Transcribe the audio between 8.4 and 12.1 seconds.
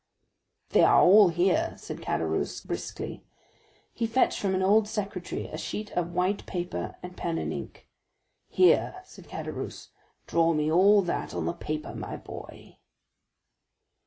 "Here," said Caderousse, "draw me all that on the paper,